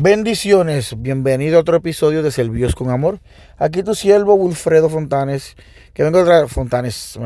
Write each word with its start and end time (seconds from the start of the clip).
Bendiciones, 0.00 0.94
bienvenido 1.02 1.56
a 1.56 1.62
otro 1.62 1.78
episodio 1.78 2.22
de 2.22 2.30
Servios 2.30 2.76
con 2.76 2.88
Amor. 2.88 3.18
Aquí 3.56 3.82
tu 3.82 3.96
siervo 3.96 4.34
Wilfredo 4.34 4.88
Fontanes, 4.88 5.56
que 5.92 6.04
vengo 6.04 6.20
a 6.20 6.24
traer, 6.24 6.48
Fontanes, 6.48 7.18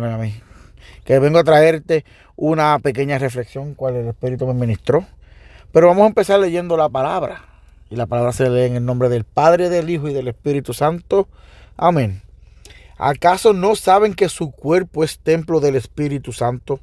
que 1.04 1.19
vengo 1.19 1.38
a 1.38 1.45
traerte 1.45 2.06
una 2.35 2.79
pequeña 2.79 3.19
reflexión 3.19 3.74
cual 3.74 3.96
el 3.96 4.08
Espíritu 4.08 4.46
me 4.46 4.54
ministró. 4.54 5.04
Pero 5.71 5.88
vamos 5.88 6.04
a 6.04 6.06
empezar 6.06 6.40
leyendo 6.40 6.79
la 6.79 6.88
palabra. 6.88 7.45
Y 7.90 7.97
la 7.97 8.06
palabra 8.06 8.33
se 8.33 8.49
lee 8.49 8.63
en 8.63 8.77
el 8.77 8.87
nombre 8.87 9.11
del 9.11 9.25
Padre, 9.25 9.69
del 9.69 9.91
Hijo 9.91 10.09
y 10.09 10.15
del 10.15 10.29
Espíritu 10.29 10.73
Santo. 10.73 11.29
Amén. 11.77 12.23
¿Acaso 12.97 13.53
no 13.53 13.77
saben 13.77 14.15
que 14.15 14.31
su 14.31 14.51
cuerpo 14.51 15.04
es 15.04 15.19
templo 15.19 15.61
del 15.61 15.77
Espíritu 15.77 16.33
Santo? 16.33 16.80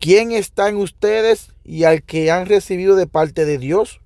¿Quién 0.00 0.32
está 0.32 0.70
en 0.70 0.76
ustedes 0.76 1.52
y 1.62 1.84
al 1.84 2.02
que 2.02 2.30
han 2.30 2.46
recibido 2.46 2.96
de 2.96 3.06
parte 3.06 3.44
de 3.44 3.58
Dios? 3.58 4.00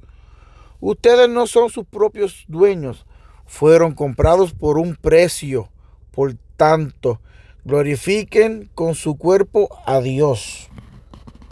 Ustedes 0.80 1.28
no 1.28 1.46
son 1.46 1.70
sus 1.70 1.86
propios 1.86 2.44
dueños, 2.46 3.04
fueron 3.46 3.94
comprados 3.94 4.52
por 4.52 4.78
un 4.78 4.94
precio. 4.94 5.70
Por 6.12 6.34
tanto, 6.56 7.20
glorifiquen 7.64 8.70
con 8.74 8.94
su 8.94 9.18
cuerpo 9.18 9.68
a 9.86 10.00
Dios. 10.00 10.68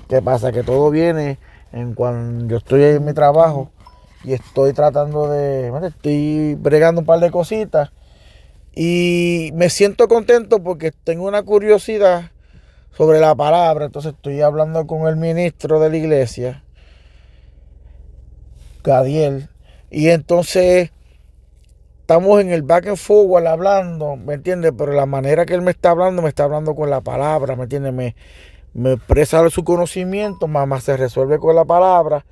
¿Qué 0.08 0.22
pasa? 0.22 0.52
Que 0.52 0.62
todo 0.62 0.90
viene 0.90 1.38
en 1.72 1.94
cuando 1.94 2.46
yo 2.46 2.58
estoy 2.58 2.84
en 2.84 3.04
mi 3.04 3.14
trabajo 3.14 3.70
y 4.22 4.32
estoy 4.32 4.72
tratando 4.72 5.28
de, 5.28 5.70
bueno, 5.70 5.88
estoy 5.88 6.54
bregando 6.54 7.00
un 7.00 7.06
par 7.06 7.18
de 7.18 7.30
cositas 7.30 7.90
y 8.74 9.50
me 9.54 9.70
siento 9.70 10.06
contento 10.06 10.62
porque 10.62 10.92
tengo 10.92 11.26
una 11.26 11.42
curiosidad 11.42 12.30
sobre 12.96 13.18
la 13.18 13.34
palabra. 13.34 13.86
Entonces 13.86 14.14
estoy 14.14 14.40
hablando 14.40 14.86
con 14.86 15.08
el 15.08 15.16
ministro 15.16 15.80
de 15.80 15.90
la 15.90 15.96
iglesia 15.96 16.62
Gadiel. 18.86 19.48
Y 19.90 20.08
entonces 20.08 20.90
estamos 22.00 22.40
en 22.40 22.50
el 22.50 22.62
back 22.62 22.86
and 22.86 22.96
forward 22.96 23.46
hablando, 23.46 24.16
¿me 24.16 24.34
entiendes? 24.34 24.72
Pero 24.76 24.92
la 24.92 25.06
manera 25.06 25.44
que 25.44 25.54
él 25.54 25.62
me 25.62 25.72
está 25.72 25.90
hablando, 25.90 26.22
me 26.22 26.28
está 26.28 26.44
hablando 26.44 26.74
con 26.74 26.88
la 26.88 27.00
palabra, 27.00 27.56
¿me 27.56 27.64
entiendes? 27.64 27.92
Me, 27.92 28.14
me 28.74 28.92
expresa 28.92 29.48
su 29.50 29.64
conocimiento, 29.64 30.46
más 30.46 30.84
se 30.84 30.96
resuelve 30.96 31.38
con 31.38 31.56
la 31.56 31.64
palabra. 31.64 32.24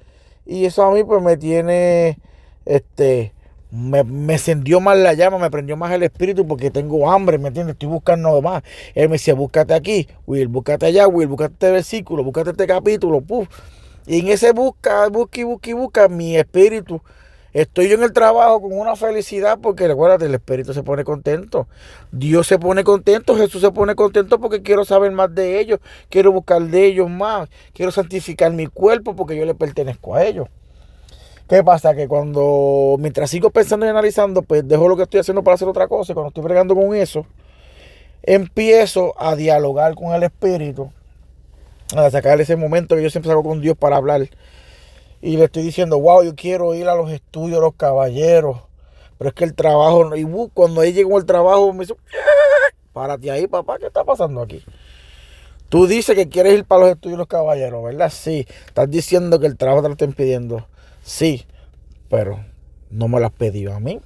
Y 0.47 0.64
eso 0.64 0.82
a 0.84 0.92
mí 0.92 1.02
pues 1.05 1.22
me 1.22 1.36
tiene, 1.36 2.19
este, 2.66 3.32
me, 3.70 4.05
me 4.05 4.34
encendió 4.34 4.80
más 4.80 4.97
la 4.98 5.14
llama, 5.14 5.38
me 5.38 5.50
prendió 5.50 5.77
más 5.77 5.92
el 5.92 6.02
espíritu 6.02 6.47
porque 6.47 6.70
tengo 6.70 7.10
hambre, 7.10 7.38
¿me 7.38 7.48
entiendes? 7.48 7.75
Estoy 7.75 7.88
buscando 7.88 8.41
más. 8.42 8.62
Él 8.94 9.08
me 9.08 9.14
decía, 9.14 9.34
búscate 9.34 9.75
aquí, 9.75 10.06
Will, 10.27 10.48
búscate 10.48 10.86
allá, 10.86 11.08
Will, 11.08 11.28
búscate 11.28 11.55
este 11.55 11.70
versículo, 11.70 12.22
búscate 12.22 12.50
este 12.50 12.66
capítulo, 12.66 13.20
puf. 13.22 13.48
Y 14.06 14.20
en 14.20 14.28
ese 14.28 14.52
busca, 14.52 15.08
busca 15.08 15.41
y 15.41 15.44
busca 15.44 15.70
y 15.70 15.72
busca 15.72 16.08
mi 16.08 16.36
espíritu. 16.36 17.00
Estoy 17.55 17.88
yo 17.88 17.94
en 17.94 18.02
el 18.02 18.12
trabajo 18.12 18.60
con 18.60 18.77
una 18.77 18.97
felicidad 18.97 19.60
porque 19.62 19.86
recuérdate, 19.86 20.27
el 20.27 20.34
espíritu 20.34 20.74
se 20.74 20.83
pone 20.83 21.05
contento. 21.05 21.69
Dios 22.10 22.48
se 22.48 22.58
pone 22.58 22.82
contento, 22.82 23.36
Jesús 23.36 23.60
se 23.60 23.70
pone 23.70 23.94
contento 23.94 24.41
porque 24.41 24.60
quiero 24.60 24.84
saber 24.84 25.12
más 25.12 25.32
de 25.32 25.60
ellos, 25.60 25.78
quiero 26.08 26.32
buscar 26.32 26.60
de 26.60 26.84
ellos 26.84 27.08
más, 27.08 27.48
quiero 27.72 27.92
santificar 27.92 28.52
mi 28.52 28.66
cuerpo 28.66 29.14
porque 29.14 29.36
yo 29.36 29.44
le 29.44 29.55
pertenezco 29.55 30.16
a 30.16 30.25
ellos. 30.25 30.48
¿Qué 31.48 31.62
pasa? 31.62 31.94
Que 31.94 32.08
cuando, 32.08 32.97
mientras 32.98 33.30
sigo 33.30 33.50
pensando 33.50 33.86
y 33.86 33.88
analizando, 33.88 34.42
pues 34.42 34.66
dejo 34.66 34.88
lo 34.88 34.97
que 34.97 35.05
estoy 35.05 35.20
haciendo 35.20 35.44
para 35.44 35.55
hacer 35.55 35.69
otra 35.69 35.86
cosa. 35.86 36.10
Y 36.10 36.14
cuando 36.14 36.28
estoy 36.28 36.42
bregando 36.42 36.75
con 36.75 36.92
eso, 36.94 37.25
empiezo 38.25 39.14
a 39.16 39.36
dialogar 39.36 39.94
con 39.94 40.12
el 40.12 40.25
espíritu 40.25 40.91
a 41.94 42.10
sacar 42.10 42.40
ese 42.40 42.56
momento 42.56 42.96
que 42.96 43.02
yo 43.02 43.10
siempre 43.10 43.28
salgo 43.28 43.42
con 43.42 43.60
Dios 43.60 43.77
para 43.77 43.96
hablar. 43.96 44.28
Y 45.20 45.36
le 45.36 45.44
estoy 45.44 45.62
diciendo, 45.62 45.98
wow, 45.98 46.22
yo 46.22 46.34
quiero 46.34 46.74
ir 46.74 46.88
a 46.88 46.94
los 46.94 47.10
estudios 47.10 47.60
los 47.60 47.74
caballeros. 47.74 48.60
Pero 49.18 49.28
es 49.28 49.34
que 49.34 49.44
el 49.44 49.54
trabajo, 49.54 50.14
y 50.16 50.26
cuando 50.52 50.80
ahí 50.80 50.92
llegó 50.92 51.18
el 51.18 51.24
trabajo, 51.24 51.72
me 51.72 51.80
dice, 51.80 51.94
párate 52.92 53.30
ahí, 53.30 53.46
papá, 53.46 53.78
¿qué 53.78 53.86
está 53.86 54.04
pasando 54.04 54.42
aquí? 54.42 54.62
Tú 55.69 55.86
dices 55.86 56.14
que 56.14 56.28
quieres 56.28 56.54
ir 56.54 56.64
para 56.64 56.82
los 56.82 56.91
estudios 56.91 57.19
los 57.19 57.26
caballeros, 57.26 57.82
¿verdad? 57.82 58.10
Sí. 58.10 58.47
Estás 58.66 58.91
diciendo 58.91 59.41
que 59.41 59.47
el 59.47 59.56
trabajo 59.56 59.82
te 59.82 59.88
lo 59.88 59.92
está 59.92 60.04
impidiendo. 60.04 60.66
Sí. 61.03 61.47
Pero 62.10 62.44
no 62.91 63.09
me 63.09 63.19
lo 63.19 63.26
has 63.26 63.32
pedido 63.32 63.75
a 63.75 63.80
mí. 63.80 64.00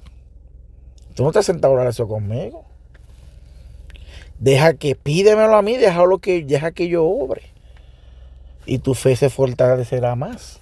Tú 1.15 1.23
no 1.23 1.31
te 1.31 1.39
has 1.39 1.45
sentado 1.45 1.73
a 1.73 1.77
hablar 1.77 1.89
eso 1.89 2.07
conmigo. 2.07 2.65
Deja 4.39 4.73
que 4.75 4.95
pídemelo 4.95 5.55
a 5.55 5.61
mí, 5.61 5.75
deja, 5.75 6.01
que, 6.21 6.43
deja 6.45 6.71
que 6.71 6.87
yo 6.87 7.03
obre 7.03 7.58
y 8.69 8.77
tu 8.77 8.93
fe 8.93 9.15
se 9.15 9.31
fortalecerá 9.31 10.15
más. 10.15 10.59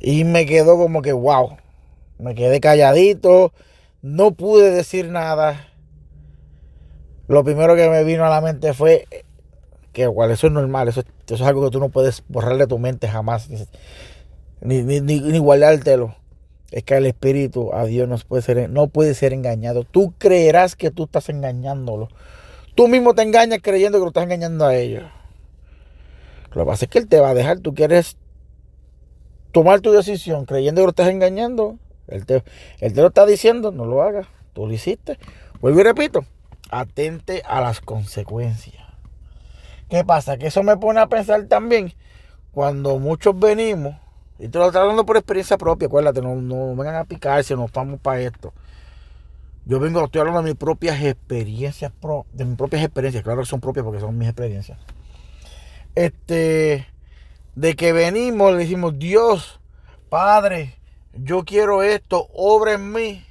Y 0.00 0.24
me 0.24 0.46
quedó 0.46 0.78
como 0.78 1.02
que, 1.02 1.12
wow, 1.12 1.58
me 2.18 2.34
quedé 2.34 2.60
calladito, 2.60 3.52
no 4.00 4.32
pude 4.32 4.70
decir 4.70 5.10
nada. 5.10 5.68
Lo 7.28 7.44
primero 7.44 7.76
que 7.76 7.90
me 7.90 8.04
vino 8.04 8.24
a 8.24 8.30
la 8.30 8.40
mente 8.40 8.72
fue 8.72 9.06
que 9.92 10.02
igual 10.02 10.30
eso 10.30 10.46
es 10.46 10.52
normal, 10.54 10.88
eso, 10.88 11.02
es 11.28 11.42
algo 11.42 11.64
que 11.64 11.70
tú 11.70 11.78
no 11.78 11.90
puedes 11.90 12.24
borrar 12.28 12.56
de 12.56 12.66
tu 12.66 12.78
mente 12.78 13.06
jamás, 13.06 13.50
ni, 14.60 14.82
ni, 14.82 15.00
ni, 15.00 15.38
guardártelo. 15.38 16.16
Es 16.70 16.84
que 16.84 16.96
el 16.96 17.06
espíritu 17.06 17.72
a 17.74 17.84
Dios 17.84 18.08
no 18.08 18.16
puede, 18.16 18.42
ser, 18.42 18.70
no 18.70 18.88
puede 18.88 19.14
ser 19.14 19.34
engañado. 19.34 19.84
Tú 19.84 20.14
creerás 20.18 20.74
que 20.74 20.90
tú 20.90 21.04
estás 21.04 21.28
engañándolo. 21.28 22.08
Tú 22.74 22.88
mismo 22.88 23.14
te 23.14 23.22
engañas 23.22 23.60
creyendo 23.62 23.98
que 23.98 24.02
lo 24.02 24.08
estás 24.08 24.24
engañando 24.24 24.64
a 24.64 24.74
ellos. 24.74 25.04
Lo 26.56 26.64
que 26.64 26.68
pasa 26.68 26.86
es 26.86 26.90
que 26.90 26.98
Él 26.98 27.06
te 27.06 27.20
va 27.20 27.28
a 27.28 27.34
dejar. 27.34 27.58
Tú 27.58 27.74
quieres 27.74 28.16
tomar 29.52 29.82
tu 29.82 29.92
decisión 29.92 30.46
creyendo 30.46 30.80
que 30.80 30.84
lo 30.84 30.88
estás 30.88 31.08
engañando. 31.08 31.78
Él 32.08 32.24
te, 32.24 32.42
lo 32.94 33.08
está 33.08 33.26
diciendo, 33.26 33.72
no 33.72 33.84
lo 33.84 34.02
hagas. 34.02 34.26
Tú 34.54 34.66
lo 34.66 34.72
hiciste. 34.72 35.18
Vuelvo 35.60 35.80
y 35.80 35.82
repito, 35.82 36.24
atente 36.70 37.42
a 37.46 37.60
las 37.60 37.82
consecuencias. 37.82 38.82
¿Qué 39.90 40.02
pasa? 40.02 40.38
Que 40.38 40.46
eso 40.46 40.62
me 40.62 40.78
pone 40.78 40.98
a 40.98 41.08
pensar 41.08 41.44
también 41.44 41.92
cuando 42.52 42.98
muchos 42.98 43.38
venimos, 43.38 43.94
y 44.38 44.48
te 44.48 44.58
lo 44.58 44.68
estoy 44.68 44.80
hablando 44.80 45.04
por 45.04 45.18
experiencia 45.18 45.58
propia, 45.58 45.88
acuérdate, 45.88 46.22
no, 46.22 46.36
no 46.36 46.74
vengan 46.74 46.96
a 46.96 47.04
picarse, 47.04 47.54
no 47.54 47.66
estamos 47.66 48.00
para 48.00 48.20
esto. 48.22 48.54
Yo 49.66 49.78
vengo, 49.78 50.02
estoy 50.02 50.20
hablando 50.20 50.40
de 50.40 50.52
mis 50.52 50.58
propias 50.58 51.02
experiencias, 51.02 51.92
de 52.32 52.44
mis 52.46 52.56
propias 52.56 52.82
experiencias, 52.82 53.22
claro 53.22 53.42
que 53.42 53.46
son 53.46 53.60
propias 53.60 53.84
porque 53.84 54.00
son 54.00 54.16
mis 54.16 54.28
experiencias 54.28 54.78
este, 55.96 56.86
de 57.56 57.74
que 57.74 57.92
venimos, 57.92 58.52
le 58.52 58.58
decimos, 58.58 58.96
Dios, 58.98 59.58
Padre, 60.08 60.76
yo 61.12 61.44
quiero 61.44 61.82
esto, 61.82 62.28
obra 62.32 62.74
en 62.74 62.92
mí. 62.92 63.26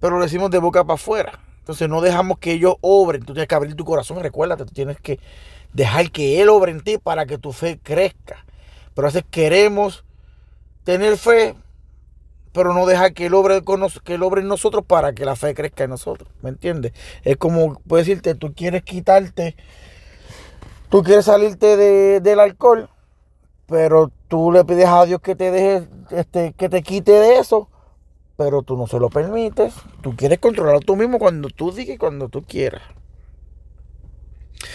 Pero 0.00 0.16
lo 0.16 0.22
decimos 0.22 0.50
de 0.50 0.58
boca 0.58 0.84
para 0.84 0.94
afuera. 0.94 1.40
Entonces 1.58 1.88
no 1.88 2.00
dejamos 2.00 2.38
que 2.38 2.52
ellos 2.52 2.76
obren. 2.80 3.22
Tú 3.22 3.34
tienes 3.34 3.48
que 3.48 3.54
abrir 3.54 3.74
tu 3.74 3.84
corazón. 3.84 4.18
Recuérdate, 4.20 4.64
tú 4.64 4.72
tienes 4.72 4.98
que 4.98 5.20
dejar 5.74 6.10
que 6.10 6.40
Él 6.40 6.48
obre 6.48 6.72
en 6.72 6.80
ti 6.80 6.96
para 6.96 7.26
que 7.26 7.36
tu 7.36 7.52
fe 7.52 7.78
crezca. 7.82 8.44
Pero 8.94 9.06
a 9.06 9.10
veces 9.10 9.24
queremos 9.30 10.04
tener 10.84 11.16
fe, 11.18 11.54
pero 12.52 12.74
no 12.74 12.86
deja 12.86 13.10
que 13.12 13.26
él 13.26 13.34
obre, 13.34 13.62
que 14.04 14.14
en 14.14 14.48
nosotros 14.48 14.84
para 14.84 15.12
que 15.12 15.24
la 15.24 15.36
fe 15.36 15.54
crezca 15.54 15.84
en 15.84 15.90
nosotros. 15.90 16.28
¿Me 16.42 16.50
entiendes? 16.50 16.92
Es 17.22 17.36
como, 17.36 17.80
puedo 17.86 18.00
decirte, 18.00 18.34
tú 18.34 18.52
quieres 18.54 18.82
quitarte, 18.82 19.56
tú 20.88 21.02
quieres 21.02 21.26
salirte 21.26 22.20
del 22.20 22.40
alcohol, 22.40 22.90
pero 23.66 24.10
tú 24.28 24.50
le 24.50 24.64
pides 24.64 24.86
a 24.86 25.04
Dios 25.04 25.20
que 25.20 25.36
te 25.36 25.50
deje, 25.50 25.88
este, 26.10 26.52
que 26.54 26.68
te 26.68 26.82
quite 26.82 27.12
de 27.12 27.38
eso, 27.38 27.68
pero 28.36 28.62
tú 28.62 28.76
no 28.76 28.86
se 28.86 28.98
lo 28.98 29.10
permites. 29.10 29.74
Tú 30.02 30.16
quieres 30.16 30.38
controlar 30.38 30.80
tú 30.80 30.96
mismo 30.96 31.18
cuando 31.18 31.48
tú 31.50 31.70
digas 31.70 31.94
y 31.94 31.98
cuando 31.98 32.28
tú 32.28 32.42
quieras. 32.42 32.82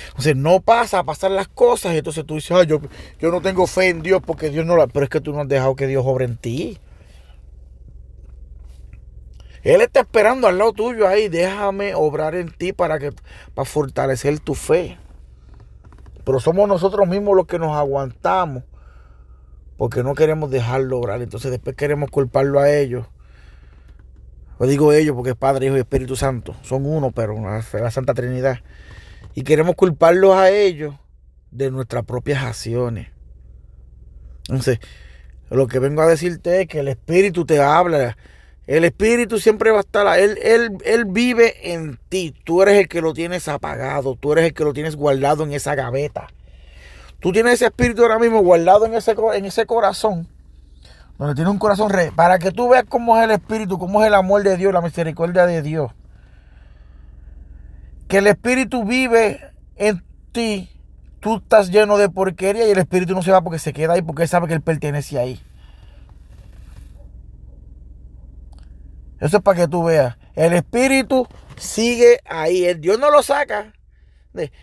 Entonces 0.09 0.35
no 0.35 0.62
pasa 0.62 1.00
a 1.00 1.03
pasar 1.03 1.31
las 1.31 1.47
cosas 1.47 1.94
y 1.94 1.97
entonces 1.97 2.25
tú 2.25 2.35
dices, 2.35 2.66
yo, 2.68 2.80
yo 3.19 3.31
no 3.31 3.41
tengo 3.41 3.68
fe 3.68 3.90
en 3.90 4.02
Dios 4.02 4.22
porque 4.26 4.49
Dios 4.49 4.66
no 4.66 4.78
la... 4.78 4.88
Pero 4.88 5.03
es 5.03 5.09
que 5.09 5.20
tú 5.20 5.34
no 5.34 5.41
has 5.41 5.47
dejado 5.47 5.76
que 5.76 5.88
Dios 5.88 6.03
obre 6.05 6.26
en 6.26 6.38
ti. 6.38 6.79
Él 9.66 9.82
está 9.82 10.02
esperando 10.02 10.47
al 10.47 10.59
lado 10.59 10.73
tuyo 10.73 11.08
ahí. 11.08 11.28
Déjame 11.28 11.96
obrar 11.96 12.35
en 12.35 12.52
ti 12.52 12.72
para, 12.72 13.00
que, 13.00 13.12
para 13.56 13.66
fortalecer 13.66 14.40
tu 14.40 14.53
fe. 14.53 15.00
Pero 16.23 16.40
somos 16.40 16.67
nosotros 16.67 17.08
mismos 17.08 17.35
los 17.35 17.47
que 17.47 17.58
nos 17.58 17.76
aguantamos. 17.76 18.64
Porque 19.76 20.03
no 20.03 20.14
queremos 20.14 20.52
dejarlo 20.52 21.00
obrar. 21.00 21.23
Entonces 21.23 21.50
después 21.50 21.76
queremos 21.76 22.12
culparlo 22.12 22.59
a 22.59 22.70
ellos. 22.72 23.08
Lo 24.59 24.67
digo 24.67 24.94
ellos 24.94 25.16
porque 25.16 25.32
es 25.32 25.35
Padre, 25.35 25.66
Hijo 25.66 25.78
y 25.78 25.79
Espíritu 25.79 26.16
Santo. 26.16 26.56
Son 26.61 26.85
uno, 26.85 27.09
pero 27.09 27.35
la 27.41 27.91
Santa 27.91 28.14
Trinidad. 28.14 28.59
Y 29.34 29.41
queremos 29.41 29.76
culparlos 29.76 30.35
a 30.35 30.52
ellos 30.52 30.94
de 31.50 31.72
nuestras 31.72 32.06
propias 32.06 32.44
acciones. 32.44 33.08
Entonces, 34.47 34.79
lo 35.50 35.66
que 35.66 35.79
vengo 35.79 36.03
a 36.03 36.08
decirte 36.08 36.61
es 36.61 36.68
que 36.68 36.82
el 36.82 36.88
Espíritu 36.88 37.46
te 37.46 37.59
habla 37.59 38.16
el 38.67 38.84
Espíritu 38.84 39.40
siempre 39.40 39.70
va 39.70 39.78
a 39.78 39.82
estar, 39.82 40.20
él, 40.20 40.40
él, 40.41 40.78
él 40.85 41.06
vive 41.06 41.72
en 41.73 42.00
ti. 42.09 42.34
Tú 42.44 42.64
eres 42.64 42.79
el 42.79 42.88
que 42.88 43.02
lo 43.02 43.14
tienes 43.14 43.47
apagado, 43.47 44.16
tú 44.16 44.34
eres 44.34 44.46
el 44.46 44.53
que 44.53 44.64
lo 44.64 44.73
tienes 44.73 44.96
guardado 44.96 45.44
en 45.44 45.53
esa 45.53 45.76
gaveta. 45.76 46.28
Tú 47.20 47.32
tienes 47.32 47.53
ese 47.53 47.66
espíritu 47.66 48.02
ahora 48.02 48.20
mismo 48.20 48.41
guardado 48.41 48.85
en 48.85 48.96
ese, 48.96 49.16
en 49.35 49.46
ese 49.46 49.66
corazón, 49.66 50.28
donde 51.17 51.35
tiene 51.35 51.50
un 51.50 51.59
corazón 51.59 51.90
rey, 51.91 52.09
para 52.09 52.40
que 52.40 52.52
tú 52.52 52.70
veas 52.70 52.85
cómo 52.88 53.17
es 53.17 53.23
el 53.23 53.32
espíritu, 53.32 53.78
cómo 53.78 54.02
es 54.02 54.08
el 54.08 54.16
amor 54.16 54.44
de 54.44 54.58
Dios, 54.58 54.73
la 54.73 54.82
misericordia 54.82 55.46
de 55.46 55.61
Dios. 55.61 55.91
Que 58.08 58.18
el 58.18 58.28
espíritu 58.28 58.84
vive 58.84 59.41
en 59.76 60.03
ti, 60.32 60.70
tú 61.20 61.38
estás 61.38 61.70
lleno 61.70 61.97
de 61.97 62.09
porquería 62.09 62.68
y 62.68 62.72
el 62.72 62.78
espíritu 62.79 63.14
no 63.14 63.22
se 63.22 63.32
va 63.32 63.41
porque 63.41 63.59
se 63.59 63.73
queda 63.73 63.94
ahí, 63.94 64.02
porque 64.02 64.23
él 64.23 64.29
sabe 64.29 64.47
que 64.47 64.53
él 64.53 64.61
pertenece 64.61 65.20
ahí. 65.20 65.40
Eso 69.20 69.38
es 69.38 69.44
para 69.44 69.62
que 69.62 69.67
tú 69.67 69.85
veas. 69.85 70.17
El 70.35 70.53
espíritu 70.53 71.28
sigue 71.58 72.20
ahí. 72.26 72.73
Dios 72.76 73.00
no 73.00 73.09
lo 73.12 73.23
saca. 73.23 73.73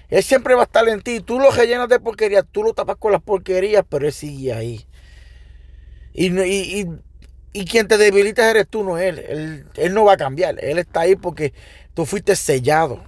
Él 0.09 0.23
siempre 0.23 0.55
va 0.55 0.63
a 0.63 0.65
estar 0.65 0.87
en 0.89 1.01
ti. 1.01 1.21
Tú 1.21 1.39
lo 1.39 1.51
rellenas 1.51 1.89
de 1.89 2.01
porquería. 2.01 2.43
Tú 2.43 2.63
lo 2.63 2.75
tapas 2.75 2.97
con 2.97 3.13
las 3.13 3.23
porquerías, 3.23 3.85
pero 3.89 4.07
Él 4.07 4.13
sigue 4.13 4.53
ahí. 4.53 4.87
Y, 6.13 7.65
quien 7.65 7.89
te 7.89 7.97
debilita 7.97 8.51
eres 8.51 8.69
tú, 8.69 8.85
no 8.85 8.99
él. 8.99 9.19
él. 9.19 9.67
Él 9.77 9.95
no 9.95 10.05
va 10.05 10.15
a 10.15 10.17
cambiar. 10.19 10.63
Él 10.63 10.79
está 10.79 11.01
ahí 11.01 11.17
porque 11.17 11.55
tú 11.95 12.05
fuiste 12.05 12.37
sellado. 12.37 13.03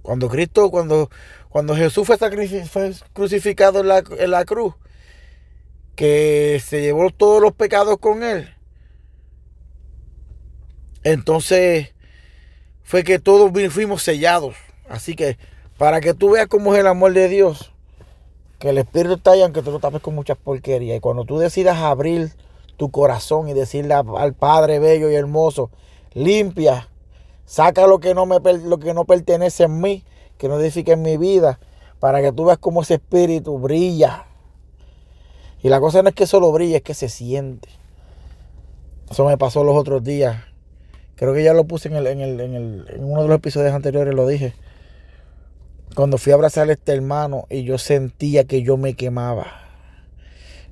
Cuando 0.00 0.28
Cristo, 0.28 0.70
cuando, 0.70 1.10
cuando 1.50 1.76
Jesús 1.76 2.06
fue, 2.06 2.16
crucificado 3.12 3.80
en 3.80 3.88
la, 3.88 4.02
en 4.18 4.30
la 4.30 4.44
cruz, 4.44 4.74
que 5.94 6.60
se 6.64 6.80
llevó 6.80 7.10
todos 7.10 7.42
los 7.42 7.52
pecados 7.52 7.98
con 7.98 8.22
Él 8.22 8.52
entonces 11.04 11.92
fue 12.82 13.04
que 13.04 13.18
todos 13.18 13.50
fuimos 13.72 14.02
sellados. 14.02 14.54
Así 14.88 15.14
que 15.14 15.38
para 15.78 16.00
que 16.00 16.14
tú 16.14 16.30
veas 16.30 16.46
cómo 16.46 16.74
es 16.74 16.80
el 16.80 16.86
amor 16.86 17.12
de 17.12 17.28
Dios, 17.28 17.72
que 18.58 18.68
el 18.68 18.78
Espíritu 18.78 19.14
está 19.14 19.32
ahí 19.32 19.42
aunque 19.42 19.62
tú 19.62 19.70
lo 19.72 19.80
tapes 19.80 20.00
con 20.00 20.14
muchas 20.14 20.36
porquerías. 20.36 20.98
Y 20.98 21.00
cuando 21.00 21.24
tú 21.24 21.38
decidas 21.38 21.78
abrir 21.78 22.32
tu 22.76 22.90
corazón 22.90 23.48
y 23.48 23.54
decirle 23.54 23.94
al 23.94 24.34
Padre 24.34 24.78
bello 24.78 25.10
y 25.10 25.14
hermoso, 25.14 25.70
limpia, 26.12 26.88
saca 27.44 27.86
lo 27.86 27.98
que 27.98 28.14
no, 28.14 28.26
me, 28.26 28.38
lo 28.40 28.78
que 28.78 28.94
no 28.94 29.04
pertenece 29.04 29.64
en 29.64 29.80
mí, 29.80 30.04
que 30.38 30.48
no 30.48 30.60
edifique 30.60 30.92
en 30.92 31.02
mi 31.02 31.16
vida, 31.16 31.58
para 31.98 32.20
que 32.20 32.32
tú 32.32 32.44
veas 32.44 32.58
cómo 32.58 32.82
ese 32.82 32.94
Espíritu 32.94 33.58
brilla. 33.58 34.26
Y 35.62 35.68
la 35.68 35.80
cosa 35.80 36.02
no 36.02 36.10
es 36.10 36.14
que 36.14 36.26
solo 36.26 36.52
brilla, 36.52 36.76
es 36.76 36.82
que 36.82 36.94
se 36.94 37.08
siente. 37.08 37.68
Eso 39.10 39.24
me 39.24 39.38
pasó 39.38 39.64
los 39.64 39.76
otros 39.76 40.02
días 40.02 40.51
Creo 41.16 41.34
que 41.34 41.44
ya 41.44 41.54
lo 41.54 41.64
puse 41.64 41.88
en, 41.88 41.96
el, 41.96 42.06
en, 42.06 42.20
el, 42.20 42.40
en, 42.40 42.54
el, 42.54 42.86
en 42.88 43.04
uno 43.04 43.22
de 43.22 43.28
los 43.28 43.36
episodios 43.36 43.72
anteriores, 43.72 44.14
lo 44.14 44.26
dije. 44.26 44.54
Cuando 45.94 46.18
fui 46.18 46.32
a 46.32 46.36
abrazar 46.36 46.68
a 46.68 46.72
este 46.72 46.92
hermano 46.92 47.46
y 47.50 47.64
yo 47.64 47.78
sentía 47.78 48.44
que 48.44 48.62
yo 48.62 48.76
me 48.76 48.94
quemaba. 48.94 49.46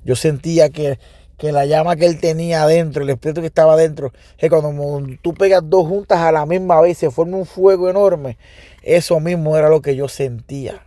Yo 0.03 0.15
sentía 0.15 0.69
que, 0.69 0.97
que 1.37 1.51
la 1.51 1.65
llama 1.65 1.95
que 1.95 2.05
él 2.05 2.19
tenía 2.19 2.63
adentro, 2.63 3.03
el 3.03 3.09
espíritu 3.09 3.41
que 3.41 3.47
estaba 3.47 3.73
adentro, 3.73 4.11
que 4.37 4.49
cuando 4.49 5.17
tú 5.23 5.33
pegas 5.33 5.61
dos 5.63 5.87
juntas 5.87 6.19
a 6.19 6.31
la 6.31 6.45
misma 6.45 6.79
vez 6.81 6.99
se 6.99 7.11
forma 7.11 7.37
un 7.37 7.47
fuego 7.47 7.89
enorme, 7.89 8.37
eso 8.83 9.19
mismo 9.19 9.57
era 9.57 9.67
lo 9.67 9.81
que 9.81 9.95
yo 9.95 10.07
sentía. 10.07 10.85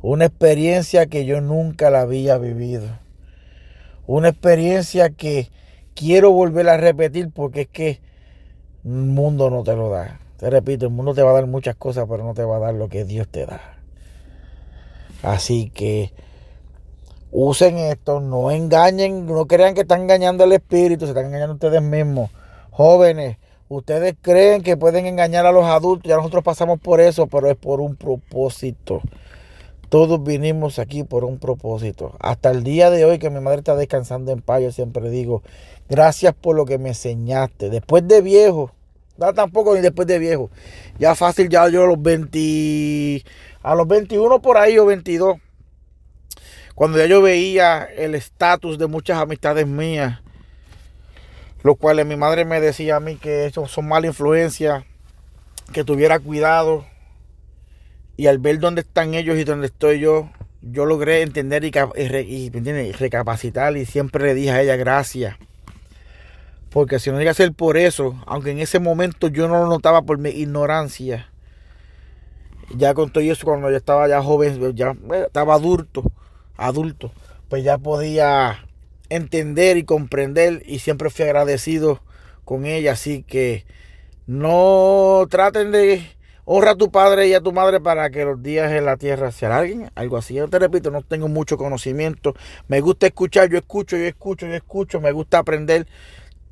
Una 0.00 0.24
experiencia 0.24 1.06
que 1.06 1.24
yo 1.26 1.40
nunca 1.40 1.90
la 1.90 2.00
había 2.00 2.36
vivido. 2.38 2.98
Una 4.06 4.30
experiencia 4.30 5.10
que, 5.10 5.50
quiero 5.94 6.32
volver 6.32 6.68
a 6.68 6.76
repetir 6.76 7.30
porque 7.30 7.62
es 7.62 7.68
que 7.68 8.00
el 8.84 8.90
mundo 8.90 9.50
no 9.50 9.62
te 9.62 9.74
lo 9.76 9.90
da. 9.90 10.20
Te 10.36 10.50
repito, 10.50 10.86
el 10.86 10.92
mundo 10.92 11.14
te 11.14 11.22
va 11.22 11.30
a 11.30 11.34
dar 11.34 11.46
muchas 11.46 11.76
cosas, 11.76 12.06
pero 12.08 12.24
no 12.24 12.34
te 12.34 12.44
va 12.44 12.56
a 12.56 12.60
dar 12.60 12.74
lo 12.74 12.88
que 12.88 13.04
Dios 13.04 13.28
te 13.28 13.46
da. 13.46 13.60
Así 15.22 15.70
que 15.70 16.12
usen 17.30 17.78
esto, 17.78 18.20
no 18.20 18.50
engañen, 18.50 19.26
no 19.26 19.46
crean 19.46 19.74
que 19.74 19.82
están 19.82 20.02
engañando 20.02 20.42
al 20.44 20.52
espíritu, 20.52 21.06
se 21.06 21.12
están 21.12 21.26
engañando 21.26 21.54
ustedes 21.54 21.80
mismos. 21.80 22.30
Jóvenes, 22.70 23.36
ustedes 23.68 24.16
creen 24.20 24.62
que 24.62 24.76
pueden 24.76 25.06
engañar 25.06 25.46
a 25.46 25.52
los 25.52 25.64
adultos, 25.64 26.08
ya 26.08 26.16
nosotros 26.16 26.42
pasamos 26.42 26.80
por 26.80 27.00
eso, 27.00 27.26
pero 27.28 27.48
es 27.48 27.56
por 27.56 27.80
un 27.80 27.94
propósito. 27.94 29.00
Todos 29.92 30.24
vinimos 30.24 30.78
aquí 30.78 31.04
por 31.04 31.22
un 31.22 31.38
propósito. 31.38 32.16
Hasta 32.18 32.50
el 32.50 32.64
día 32.64 32.88
de 32.88 33.04
hoy 33.04 33.18
que 33.18 33.28
mi 33.28 33.40
madre 33.40 33.58
está 33.58 33.76
descansando 33.76 34.32
en 34.32 34.40
paz, 34.40 34.62
yo 34.62 34.72
siempre 34.72 35.10
digo, 35.10 35.42
gracias 35.86 36.32
por 36.32 36.56
lo 36.56 36.64
que 36.64 36.78
me 36.78 36.88
enseñaste. 36.88 37.68
Después 37.68 38.08
de 38.08 38.22
viejo, 38.22 38.72
no 39.18 39.34
tampoco 39.34 39.74
ni 39.74 39.82
después 39.82 40.08
de 40.08 40.18
viejo. 40.18 40.48
Ya 40.98 41.14
fácil, 41.14 41.50
ya 41.50 41.68
yo 41.68 41.82
a 41.82 41.86
los 41.88 42.00
20, 42.00 43.22
a 43.62 43.74
los 43.74 43.86
21 43.86 44.40
por 44.40 44.56
ahí 44.56 44.78
o 44.78 44.86
22. 44.86 45.36
Cuando 46.74 46.96
ya 46.96 47.04
yo 47.04 47.20
veía 47.20 47.84
el 47.84 48.14
estatus 48.14 48.78
de 48.78 48.86
muchas 48.86 49.18
amistades 49.18 49.66
mías, 49.66 50.20
los 51.62 51.76
cuales 51.76 52.06
mi 52.06 52.16
madre 52.16 52.46
me 52.46 52.62
decía 52.62 52.96
a 52.96 53.00
mí 53.00 53.16
que 53.16 53.44
esos 53.44 53.70
son 53.70 53.88
mala 53.88 54.06
influencia, 54.06 54.86
que 55.74 55.84
tuviera 55.84 56.18
cuidado 56.18 56.86
y 58.22 58.28
al 58.28 58.38
ver 58.38 58.60
dónde 58.60 58.82
están 58.82 59.14
ellos 59.14 59.36
y 59.36 59.42
dónde 59.42 59.66
estoy 59.66 59.98
yo, 59.98 60.30
yo 60.60 60.86
logré 60.86 61.22
entender 61.22 61.64
y, 61.64 61.72
y, 61.72 62.92
recapacitar 62.92 63.76
y 63.76 63.84
siempre 63.84 64.26
le 64.26 64.34
dije 64.34 64.52
a 64.52 64.62
ella 64.62 64.76
gracias. 64.76 65.36
Porque 66.70 67.00
si 67.00 67.10
no 67.10 67.18
llega 67.18 67.32
a 67.32 67.34
ser 67.34 67.52
por 67.52 67.76
eso, 67.76 68.22
aunque 68.28 68.52
en 68.52 68.60
ese 68.60 68.78
momento 68.78 69.26
yo 69.26 69.48
no 69.48 69.58
lo 69.58 69.66
notaba 69.66 70.02
por 70.02 70.18
mi 70.18 70.30
ignorancia, 70.30 71.32
ya 72.76 72.94
con 72.94 73.10
todo 73.10 73.24
eso 73.24 73.44
cuando 73.44 73.68
yo 73.70 73.76
estaba 73.76 74.06
ya 74.06 74.22
joven, 74.22 74.72
ya 74.76 74.94
estaba 75.26 75.54
adulto, 75.54 76.04
adulto, 76.56 77.10
pues 77.48 77.64
ya 77.64 77.76
podía 77.76 78.68
entender 79.08 79.78
y 79.78 79.82
comprender 79.82 80.62
y 80.64 80.78
siempre 80.78 81.10
fui 81.10 81.24
agradecido 81.24 82.00
con 82.44 82.66
ella. 82.66 82.92
Así 82.92 83.24
que 83.24 83.64
no 84.28 85.26
traten 85.28 85.72
de 85.72 86.06
Honra 86.54 86.72
a 86.72 86.76
tu 86.76 86.90
padre 86.90 87.28
y 87.28 87.32
a 87.32 87.40
tu 87.40 87.50
madre 87.50 87.80
para 87.80 88.10
que 88.10 88.26
los 88.26 88.42
días 88.42 88.70
en 88.72 88.84
la 88.84 88.98
tierra 88.98 89.32
se 89.32 89.46
alarguen. 89.46 89.90
Algo 89.94 90.18
así. 90.18 90.34
Yo 90.34 90.48
te 90.48 90.58
repito, 90.58 90.90
no 90.90 91.00
tengo 91.00 91.26
mucho 91.26 91.56
conocimiento. 91.56 92.34
Me 92.68 92.82
gusta 92.82 93.06
escuchar, 93.06 93.48
yo 93.48 93.56
escucho, 93.56 93.96
yo 93.96 94.04
escucho, 94.04 94.46
yo 94.46 94.52
escucho. 94.52 95.00
Me 95.00 95.12
gusta 95.12 95.38
aprender. 95.38 95.86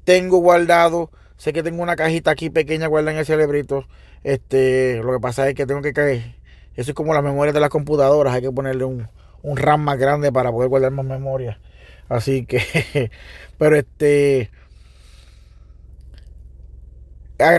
Tengo 0.04 0.38
guardado. 0.38 1.10
Sé 1.36 1.52
que 1.52 1.62
tengo 1.62 1.82
una 1.82 1.96
cajita 1.96 2.30
aquí 2.30 2.48
pequeña 2.48 2.86
guardada 2.86 3.12
en 3.12 3.18
el 3.18 3.26
cerebrito. 3.26 3.84
Este, 4.24 5.02
lo 5.02 5.12
que 5.12 5.20
pasa 5.20 5.46
es 5.46 5.54
que 5.54 5.66
tengo 5.66 5.82
que 5.82 5.92
caer. 5.92 6.34
Eso 6.76 6.92
es 6.92 6.94
como 6.94 7.12
las 7.12 7.22
memorias 7.22 7.52
de 7.52 7.60
las 7.60 7.68
computadoras. 7.68 8.32
Hay 8.32 8.40
que 8.40 8.50
ponerle 8.50 8.84
un, 8.84 9.06
un 9.42 9.56
RAM 9.58 9.82
más 9.82 9.98
grande 9.98 10.32
para 10.32 10.50
poder 10.50 10.70
guardar 10.70 10.92
más 10.92 11.04
memoria. 11.04 11.60
Así 12.08 12.46
que, 12.46 13.10
pero 13.58 13.76
este, 13.76 14.50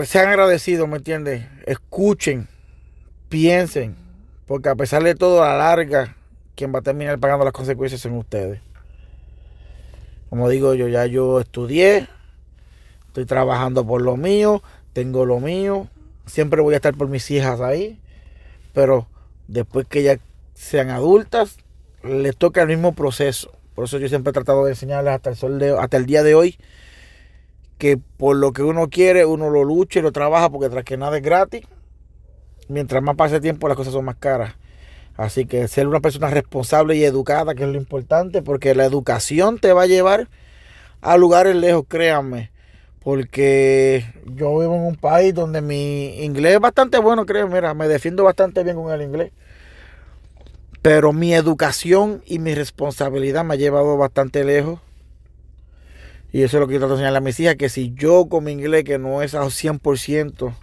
sean 0.04 0.28
agradecidos, 0.28 0.88
¿me 0.88 0.98
entiendes? 0.98 1.44
Escuchen, 1.66 2.48
piensen, 3.28 3.96
porque 4.46 4.68
a 4.68 4.74
pesar 4.74 5.02
de 5.02 5.14
todo, 5.14 5.42
a 5.42 5.48
la 5.48 5.58
larga, 5.58 6.16
quien 6.54 6.72
va 6.74 6.78
a 6.78 6.82
terminar 6.82 7.18
pagando 7.18 7.44
las 7.44 7.52
consecuencias 7.52 8.00
son 8.00 8.12
ustedes. 8.12 8.60
Como 10.30 10.48
digo 10.48 10.74
yo, 10.74 10.88
ya 10.88 11.06
yo 11.06 11.40
estudié, 11.40 12.08
estoy 13.08 13.26
trabajando 13.26 13.86
por 13.86 14.02
lo 14.02 14.16
mío, 14.16 14.62
tengo 14.92 15.26
lo 15.26 15.40
mío, 15.40 15.88
siempre 16.26 16.62
voy 16.62 16.74
a 16.74 16.76
estar 16.76 16.94
por 16.94 17.08
mis 17.08 17.30
hijas 17.30 17.60
ahí, 17.60 18.00
pero 18.72 19.08
después 19.48 19.86
que 19.86 20.02
ya 20.02 20.18
sean 20.54 20.90
adultas, 20.90 21.56
les 22.04 22.36
toca 22.36 22.62
el 22.62 22.68
mismo 22.68 22.94
proceso. 22.94 23.52
Por 23.74 23.86
eso 23.86 23.98
yo 23.98 24.08
siempre 24.08 24.30
he 24.30 24.34
tratado 24.34 24.64
de 24.64 24.72
enseñarles 24.72 25.14
hasta 25.14 25.30
el, 25.30 25.36
sol 25.36 25.58
de, 25.58 25.76
hasta 25.76 25.96
el 25.96 26.06
día 26.06 26.22
de 26.22 26.34
hoy 26.34 26.58
que 27.82 27.98
por 27.98 28.36
lo 28.36 28.52
que 28.52 28.62
uno 28.62 28.88
quiere, 28.88 29.26
uno 29.26 29.50
lo 29.50 29.64
lucha 29.64 29.98
y 29.98 30.02
lo 30.02 30.12
trabaja, 30.12 30.48
porque 30.50 30.68
tras 30.68 30.84
que 30.84 30.96
nada 30.96 31.16
es 31.16 31.22
gratis, 31.24 31.62
mientras 32.68 33.02
más 33.02 33.16
pase 33.16 33.40
tiempo 33.40 33.66
las 33.66 33.76
cosas 33.76 33.92
son 33.92 34.04
más 34.04 34.14
caras. 34.14 34.54
Así 35.16 35.46
que 35.46 35.66
ser 35.66 35.88
una 35.88 35.98
persona 35.98 36.30
responsable 36.30 36.94
y 36.94 37.02
educada, 37.02 37.56
que 37.56 37.64
es 37.64 37.68
lo 37.68 37.76
importante, 37.76 38.40
porque 38.40 38.76
la 38.76 38.84
educación 38.84 39.58
te 39.58 39.72
va 39.72 39.82
a 39.82 39.86
llevar 39.86 40.28
a 41.00 41.16
lugares 41.16 41.56
lejos, 41.56 41.82
créanme. 41.88 42.52
Porque 43.02 44.04
yo 44.26 44.56
vivo 44.60 44.76
en 44.76 44.82
un 44.82 44.94
país 44.94 45.34
donde 45.34 45.60
mi 45.60 46.22
inglés 46.22 46.54
es 46.54 46.60
bastante 46.60 46.98
bueno, 46.98 47.26
creo, 47.26 47.48
mira, 47.48 47.74
me 47.74 47.88
defiendo 47.88 48.22
bastante 48.22 48.62
bien 48.62 48.76
con 48.76 48.92
el 48.92 49.02
inglés. 49.02 49.32
Pero 50.82 51.12
mi 51.12 51.34
educación 51.34 52.22
y 52.26 52.38
mi 52.38 52.54
responsabilidad 52.54 53.44
me 53.44 53.54
ha 53.54 53.56
llevado 53.56 53.96
bastante 53.96 54.44
lejos 54.44 54.78
y 56.32 56.42
eso 56.42 56.56
es 56.56 56.60
lo 56.60 56.66
que 56.68 56.74
yo 56.74 56.80
trato 56.80 56.94
de 56.94 57.00
enseñarle 57.00 57.18
a 57.18 57.20
mis 57.22 57.38
hijas, 57.40 57.56
que 57.56 57.68
si 57.68 57.92
yo 57.94 58.26
con 58.28 58.44
mi 58.44 58.52
inglés, 58.52 58.84
que 58.84 58.98
no 58.98 59.22
es 59.22 59.34
al 59.34 59.50
100%, 59.50 60.54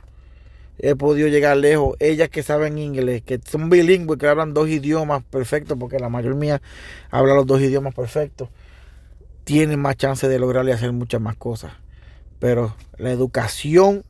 he 0.80 0.96
podido 0.96 1.28
llegar 1.28 1.58
lejos, 1.58 1.96
ellas 2.00 2.30
que 2.30 2.44
saben 2.44 2.78
inglés, 2.78 3.22
que 3.24 3.40
son 3.46 3.70
bilingües, 3.70 4.20
que 4.20 4.28
hablan 4.28 4.54
dos 4.54 4.70
idiomas 4.70 5.24
perfectos, 5.26 5.78
porque 5.80 6.00
la 6.00 6.10
mayoría 6.10 6.38
mía 6.40 6.62
habla 7.12 7.36
los 7.36 7.48
dos 7.48 7.62
idiomas 7.62 7.94
perfectos, 7.96 8.50
tienen 9.44 9.80
más 9.80 9.98
chance 9.98 10.28
de 10.28 10.40
lograr 10.40 10.66
y 10.68 10.72
hacer 10.72 10.92
muchas 10.94 11.22
más 11.22 11.36
cosas. 11.38 11.74
Pero 12.40 12.76
la 12.98 13.12
educación 13.12 14.04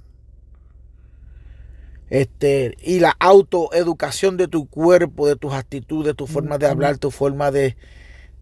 Este, 2.10 2.76
y 2.82 3.00
la 3.00 3.16
autoeducación 3.20 4.38
de 4.38 4.48
tu 4.48 4.68
cuerpo, 4.68 5.28
de 5.28 5.36
tus 5.36 5.54
actitudes, 5.54 6.16
tu 6.16 6.26
forma 6.28 6.58
de 6.58 6.66
hablar, 6.68 6.98
tu 6.98 7.12
forma 7.12 7.52
de, 7.52 7.78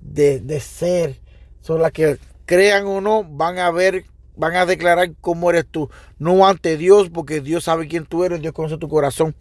de, 0.02 0.40
de 0.40 0.60
ser, 0.62 1.20
son 1.62 1.82
las 1.82 1.92
que 1.92 2.20
crean 2.48 2.88
o 2.88 3.02
no, 3.02 3.24
van 3.24 3.60
a 3.60 3.70
ver, 3.70 4.06
van 4.36 4.56
a 4.56 4.66
declarar 4.66 5.12
cómo 5.22 5.52
eres 5.52 5.68
tú. 5.70 5.92
No 6.18 6.48
ante 6.48 6.78
Dios, 6.78 7.12
porque 7.12 7.42
Dios 7.42 7.66
sabe 7.66 7.88
quién 7.88 8.08
tú 8.08 8.24
eres, 8.24 8.42
Dios 8.42 8.54
conoce 8.54 8.78
tu 8.78 8.88
corazón. 8.88 9.36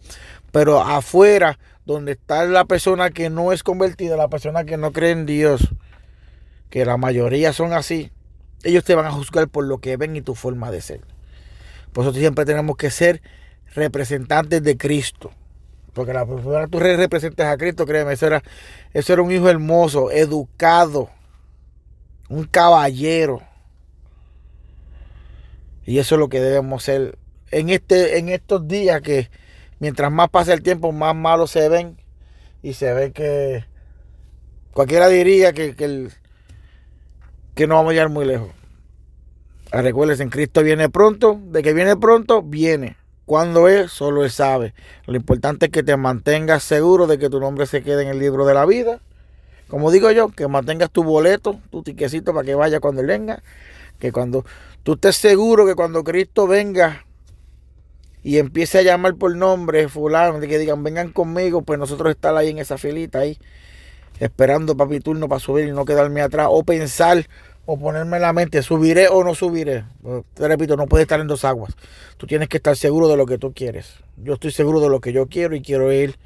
Pero 0.51 0.81
afuera, 0.81 1.57
donde 1.85 2.11
está 2.11 2.45
la 2.45 2.65
persona 2.65 3.09
que 3.09 3.31
no 3.31 3.51
es 3.51 3.63
convertida, 3.63 4.15
la 4.17 4.27
persona 4.27 4.65
que 4.65 4.77
no 4.77 4.91
cree 4.91 5.11
en 5.11 5.25
Dios, 5.25 5.69
que 6.69 6.85
la 6.85 6.97
mayoría 6.97 7.53
son 7.53 7.73
así, 7.73 8.11
ellos 8.63 8.83
te 8.83 8.93
van 8.93 9.05
a 9.05 9.11
juzgar 9.11 9.47
por 9.47 9.65
lo 9.65 9.79
que 9.79 9.97
ven 9.97 10.15
y 10.15 10.21
tu 10.21 10.35
forma 10.35 10.69
de 10.69 10.81
ser. 10.81 11.01
Por 11.93 12.05
eso 12.05 12.13
siempre 12.13 12.45
tenemos 12.45 12.75
que 12.75 12.91
ser 12.91 13.21
representantes 13.73 14.61
de 14.61 14.77
Cristo. 14.77 15.31
Porque 15.93 16.13
la 16.13 16.25
persona 16.25 16.67
tú 16.67 16.79
representes 16.79 17.45
a 17.45 17.57
Cristo, 17.57 17.85
créeme, 17.85 18.13
eso 18.13 18.27
era, 18.27 18.43
eso 18.93 19.13
era 19.13 19.21
un 19.21 19.31
hijo 19.31 19.49
hermoso, 19.49 20.11
educado, 20.11 21.09
un 22.29 22.45
caballero. 22.45 23.41
Y 25.85 25.99
eso 25.99 26.15
es 26.15 26.19
lo 26.19 26.29
que 26.29 26.41
debemos 26.41 26.83
ser 26.83 27.17
en, 27.51 27.69
este, 27.69 28.17
en 28.17 28.29
estos 28.29 28.67
días 28.67 29.01
que 29.01 29.29
mientras 29.79 30.11
más 30.11 30.29
pasa 30.29 30.53
el 30.53 30.61
tiempo, 30.61 30.91
más 30.91 31.15
malos 31.15 31.51
se 31.51 31.69
ven. 31.69 31.97
Y 32.61 32.73
se 32.73 32.91
ve 32.93 33.11
que 33.11 33.65
cualquiera 34.73 35.07
diría 35.07 35.53
que, 35.53 35.75
que, 35.75 36.09
que 37.55 37.67
no 37.67 37.75
vamos 37.75 37.91
a 37.91 37.93
llegar 37.93 38.09
muy 38.09 38.25
lejos. 38.25 38.49
Ah, 39.71 39.81
recuerden, 39.81 40.21
en 40.21 40.29
Cristo 40.29 40.63
viene 40.63 40.89
pronto. 40.89 41.39
De 41.41 41.61
que 41.61 41.73
viene 41.73 41.95
pronto, 41.95 42.41
viene. 42.41 42.97
Cuando 43.25 43.67
es, 43.67 43.91
solo 43.91 44.23
Él 44.23 44.31
sabe. 44.31 44.73
Lo 45.05 45.15
importante 45.15 45.67
es 45.67 45.71
que 45.71 45.83
te 45.83 45.95
mantengas 45.97 46.63
seguro 46.63 47.07
de 47.07 47.19
que 47.19 47.29
tu 47.29 47.39
nombre 47.39 47.65
se 47.65 47.83
quede 47.83 48.03
en 48.03 48.09
el 48.09 48.19
libro 48.19 48.45
de 48.45 48.53
la 48.53 48.65
vida 48.65 49.01
como 49.67 49.91
digo 49.91 50.11
yo, 50.11 50.29
que 50.29 50.47
mantengas 50.47 50.91
tu 50.91 51.03
boleto, 51.03 51.59
tu 51.69 51.83
tiquecito 51.83 52.33
para 52.33 52.45
que 52.45 52.55
vaya 52.55 52.79
cuando 52.79 53.01
Él 53.01 53.07
venga. 53.07 53.43
Que 53.99 54.11
cuando 54.11 54.45
tú 54.83 54.93
estés 54.93 55.17
seguro 55.17 55.65
que 55.65 55.75
cuando 55.75 56.03
Cristo 56.03 56.47
venga 56.47 57.05
y 58.23 58.37
empiece 58.37 58.79
a 58.79 58.81
llamar 58.81 59.15
por 59.15 59.35
nombre, 59.35 59.89
fulano, 59.89 60.39
de 60.39 60.47
que 60.47 60.57
digan, 60.57 60.83
vengan 60.83 61.11
conmigo, 61.11 61.61
pues 61.63 61.79
nosotros 61.79 62.11
estar 62.11 62.35
ahí 62.35 62.49
en 62.49 62.59
esa 62.59 62.77
filita 62.77 63.19
ahí, 63.19 63.37
esperando 64.19 64.77
para 64.77 64.89
mi 64.89 64.99
turno 64.99 65.27
para 65.27 65.39
subir 65.39 65.67
y 65.67 65.71
no 65.71 65.85
quedarme 65.85 66.21
atrás, 66.21 66.47
o 66.49 66.63
pensar, 66.63 67.27
o 67.65 67.77
ponerme 67.77 68.17
en 68.17 68.21
la 68.21 68.33
mente, 68.33 68.61
subiré 68.63 69.09
o 69.09 69.23
no 69.23 69.35
subiré. 69.35 69.83
Pues, 70.01 70.23
te 70.33 70.47
repito, 70.47 70.77
no 70.77 70.87
puedes 70.87 71.03
estar 71.03 71.19
en 71.19 71.27
dos 71.27 71.43
aguas. 71.43 71.75
Tú 72.15 72.27
tienes 72.27 72.47
que 72.47 72.57
estar 72.57 72.77
seguro 72.77 73.09
de 73.09 73.17
lo 73.17 73.25
que 73.25 73.37
tú 73.37 73.53
quieres. 73.53 73.95
Yo 74.15 74.35
estoy 74.35 74.51
seguro 74.51 74.79
de 74.79 74.89
lo 74.89 75.01
que 75.01 75.11
yo 75.11 75.27
quiero 75.27 75.55
y 75.55 75.61
quiero 75.61 75.91
ir 75.91 76.17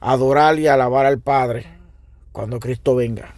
a 0.00 0.12
adorar 0.12 0.58
y 0.58 0.66
alabar 0.66 1.06
al 1.06 1.20
Padre 1.20 1.77
cuando 2.32 2.60
Cristo 2.60 2.94
venga. 2.94 3.34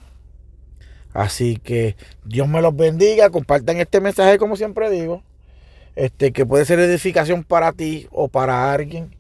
Así 1.12 1.56
que 1.56 1.96
Dios 2.24 2.48
me 2.48 2.62
los 2.62 2.74
bendiga, 2.76 3.30
compartan 3.30 3.78
este 3.78 4.00
mensaje 4.00 4.38
como 4.38 4.56
siempre 4.56 4.90
digo, 4.90 5.22
este 5.96 6.32
que 6.32 6.46
puede 6.46 6.64
ser 6.64 6.78
edificación 6.78 7.42
para 7.42 7.72
ti 7.72 8.06
o 8.10 8.28
para 8.28 8.72
alguien. 8.72 9.14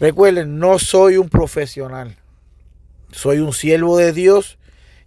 Recuerden, 0.00 0.58
no 0.58 0.78
soy 0.78 1.16
un 1.16 1.28
profesional. 1.28 2.16
Soy 3.12 3.38
un 3.38 3.52
siervo 3.52 3.96
de 3.96 4.12
Dios 4.12 4.58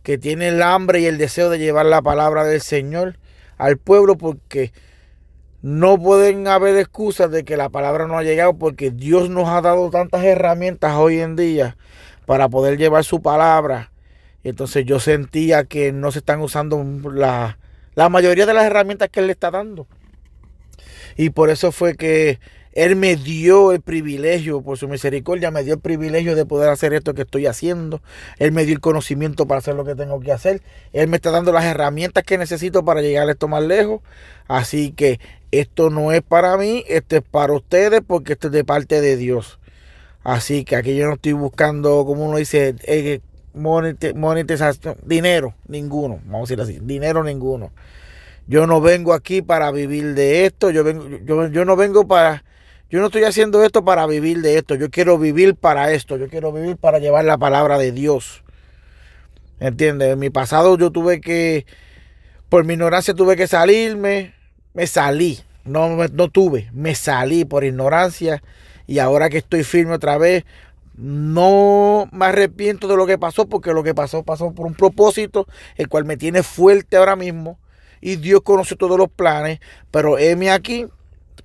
que 0.02 0.18
tiene 0.18 0.48
el 0.48 0.64
hambre 0.64 1.02
y 1.02 1.06
el 1.06 1.18
deseo 1.18 1.50
de 1.50 1.60
llevar 1.60 1.86
la 1.86 2.02
palabra 2.02 2.46
del 2.46 2.62
Señor 2.62 3.18
al 3.58 3.78
pueblo 3.78 4.18
porque 4.18 4.72
no 5.62 6.02
pueden 6.02 6.48
haber 6.48 6.78
excusas 6.78 7.30
de 7.30 7.44
que 7.44 7.58
la 7.58 7.70
palabra 7.70 8.08
no 8.08 8.18
ha 8.18 8.24
llegado 8.24 8.58
porque 8.58 8.92
Dios 8.92 9.30
nos 9.30 9.50
ha 9.50 9.62
dado 9.62 9.90
tantas 9.90 10.24
herramientas 10.24 10.96
hoy 10.96 11.20
en 11.20 11.36
día 11.36 11.76
para 12.30 12.48
poder 12.48 12.78
llevar 12.78 13.04
su 13.06 13.24
palabra. 13.24 13.92
Entonces 14.44 14.86
yo 14.86 15.00
sentía 15.00 15.64
que 15.64 15.92
no 15.92 16.12
se 16.12 16.20
están 16.20 16.42
usando 16.42 16.86
la, 17.12 17.58
mayoría 18.08 18.46
de 18.46 18.54
las 18.54 18.66
herramientas 18.66 19.10
que 19.10 19.22
Él 19.22 19.26
le 19.26 19.32
está 19.32 19.50
dando. 19.50 19.88
Y 21.18 21.32
por 21.32 21.50
eso 21.50 21.72
fue 21.72 21.96
que 21.96 22.40
Él 22.74 22.96
me 22.96 23.16
dio 23.16 23.72
el 23.72 23.82
privilegio, 23.82 24.62
por 24.62 24.78
su 24.78 24.88
misericordia, 24.88 25.50
me 25.50 25.64
dio 25.64 25.74
el 25.74 25.80
privilegio 25.80 26.36
de 26.36 26.46
poder 26.46 26.70
hacer 26.70 26.94
esto 26.94 27.16
que 27.16 27.24
estoy 27.24 27.48
haciendo. 27.48 28.00
Él 28.38 28.52
me 28.52 28.64
dio 28.64 28.76
el 28.76 28.80
conocimiento 28.80 29.48
para 29.48 29.58
hacer 29.58 29.74
lo 29.74 29.84
que 29.84 29.96
tengo 29.96 30.20
que 30.20 30.32
hacer. 30.32 30.62
Él 30.94 31.08
me 31.08 31.16
está 31.16 31.32
dando 31.32 31.52
las 31.52 31.66
herramientas 31.66 32.24
que 32.24 32.38
necesito 32.38 32.86
para 32.86 33.02
llegar 33.02 33.28
a 33.28 33.32
esto 33.32 33.48
más 33.48 33.64
lejos. 33.64 34.02
Así 34.48 34.92
que 34.92 35.20
esto 35.50 35.90
no 35.90 36.12
es 36.12 36.22
para 36.22 36.58
mí, 36.58 36.84
esto 36.88 37.16
es 37.16 37.24
para 37.24 37.54
ustedes 37.54 38.02
porque 38.06 38.34
esto 38.34 38.50
es 38.50 38.54
de 38.54 38.64
parte 38.64 39.02
de 39.02 39.18
Dios. 39.18 39.59
Así 40.24 40.66
que 40.66 40.76
aquí 40.76 40.96
yo 40.96 41.08
no 41.08 41.14
estoy 41.14 41.34
buscando, 41.34 42.06
como 42.06 42.26
uno 42.26 42.38
dice, 42.38 42.76
eh, 42.84 43.22
monetización, 43.54 44.98
dinero, 45.04 45.56
ninguno, 45.68 46.20
vamos 46.26 46.50
a 46.50 46.56
decir 46.56 46.62
así, 46.62 46.86
dinero 46.86 47.24
ninguno. 47.24 47.72
Yo 48.48 48.68
no 48.68 48.82
vengo 48.82 49.14
aquí 49.14 49.42
para 49.42 49.72
vivir 49.72 50.16
de 50.16 50.46
esto, 50.46 50.72
yo, 50.72 50.84
vengo, 50.84 51.08
yo 51.48 51.66
no 51.66 51.76
vengo 51.76 52.08
para, 52.08 52.44
yo 52.90 53.00
no 53.00 53.06
estoy 53.06 53.24
haciendo 53.24 53.64
esto 53.64 53.86
para 53.86 54.06
vivir 54.08 54.42
de 54.42 54.58
esto, 54.58 54.76
yo 54.76 54.90
quiero 54.90 55.18
vivir 55.18 55.56
para 55.56 55.92
esto, 55.94 56.18
yo 56.18 56.28
quiero 56.28 56.52
vivir 56.52 56.76
para 56.76 57.00
llevar 57.00 57.26
la 57.26 57.38
palabra 57.38 57.78
de 57.78 57.92
Dios. 57.92 58.44
¿Entiendes? 59.60 60.14
En 60.14 60.20
mi 60.20 60.30
pasado 60.30 60.78
yo 60.78 60.90
tuve 60.90 61.22
que, 61.22 61.66
por 62.50 62.66
mi 62.66 62.74
ignorancia 62.74 63.14
tuve 63.14 63.36
que 63.36 63.46
salirme, 63.46 64.34
me 64.74 64.88
salí, 64.88 65.40
no, 65.66 66.08
no 66.08 66.30
tuve, 66.30 66.70
me 66.74 66.96
salí 66.96 67.46
por 67.46 67.64
ignorancia 67.64 68.42
y 68.90 68.98
ahora 68.98 69.30
que 69.30 69.38
estoy 69.38 69.64
firme 69.64 69.94
otra 69.94 70.18
vez, 70.18 70.46
no 70.96 72.10
me 72.12 72.26
arrepiento 72.26 72.88
de 72.88 72.98
lo 72.98 73.06
que 73.06 73.20
pasó 73.20 73.46
porque 73.46 73.72
lo 73.72 73.84
que 73.84 73.94
pasó 73.94 74.24
pasó 74.24 74.52
por 74.52 74.66
un 74.66 74.74
propósito, 74.74 75.46
el 75.76 75.88
cual 75.88 76.06
me 76.06 76.18
tiene 76.18 76.42
fuerte 76.42 76.98
ahora 76.98 77.16
mismo. 77.16 77.60
Y 78.02 78.16
Dios 78.16 78.42
conoce 78.42 78.76
todos 78.76 78.98
los 78.98 79.08
planes, 79.08 79.60
pero 79.92 80.18
heme 80.18 80.50
aquí 80.50 80.88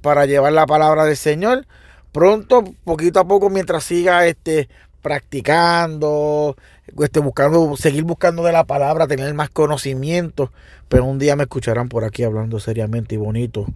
para 0.01 0.25
llevar 0.25 0.55
la 0.55 0.65
palabra 0.65 1.05
del 1.05 1.19
Señor. 1.19 1.67
Pronto, 2.13 2.65
poquito 2.83 3.21
a 3.21 3.29
poco, 3.29 3.51
mientras 3.51 3.85
siga 3.85 4.27
este, 4.27 4.71
practicando, 5.03 6.57
este, 6.99 7.21
buscando, 7.21 7.77
seguir 7.77 8.05
buscando 8.05 8.43
de 8.43 8.53
la 8.53 8.65
palabra, 8.65 9.07
tener 9.07 9.35
más 9.35 9.51
conocimiento. 9.51 10.51
Pero 10.89 11.05
un 11.05 11.19
día 11.19 11.37
me 11.37 11.43
escucharán 11.43 11.91
por 11.91 12.05
aquí 12.05 12.23
hablando 12.23 12.59
seriamente 12.59 13.17
y 13.17 13.19
bonito 13.19 13.67